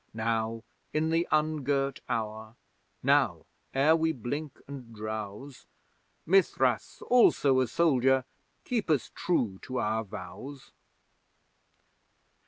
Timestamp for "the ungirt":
1.11-1.99